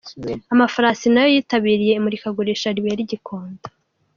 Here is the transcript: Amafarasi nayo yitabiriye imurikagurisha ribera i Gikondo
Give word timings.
Amafarasi 0.53 1.07
nayo 1.11 1.29
yitabiriye 1.35 1.93
imurikagurisha 1.95 2.75
ribera 2.75 2.99
i 3.03 3.09
Gikondo 3.11 3.63